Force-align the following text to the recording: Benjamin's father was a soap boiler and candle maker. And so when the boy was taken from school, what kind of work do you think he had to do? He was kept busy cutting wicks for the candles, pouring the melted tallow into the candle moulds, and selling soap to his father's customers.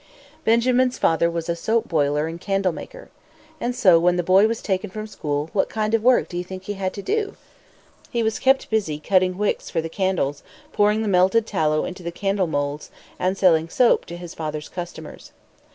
Benjamin's 0.43 0.97
father 0.97 1.29
was 1.29 1.47
a 1.47 1.55
soap 1.55 1.87
boiler 1.87 2.25
and 2.25 2.41
candle 2.41 2.71
maker. 2.71 3.11
And 3.59 3.75
so 3.75 3.99
when 3.99 4.15
the 4.15 4.23
boy 4.23 4.47
was 4.47 4.59
taken 4.63 4.89
from 4.89 5.05
school, 5.05 5.51
what 5.53 5.69
kind 5.69 5.93
of 5.93 6.01
work 6.03 6.27
do 6.27 6.37
you 6.39 6.43
think 6.43 6.63
he 6.63 6.73
had 6.73 6.91
to 6.95 7.03
do? 7.03 7.35
He 8.09 8.23
was 8.23 8.39
kept 8.39 8.71
busy 8.71 8.97
cutting 8.97 9.37
wicks 9.37 9.69
for 9.69 9.79
the 9.79 9.89
candles, 9.89 10.41
pouring 10.73 11.03
the 11.03 11.07
melted 11.07 11.45
tallow 11.45 11.85
into 11.85 12.01
the 12.01 12.11
candle 12.11 12.47
moulds, 12.47 12.89
and 13.19 13.37
selling 13.37 13.69
soap 13.69 14.05
to 14.05 14.17
his 14.17 14.33
father's 14.33 14.69
customers. 14.69 15.33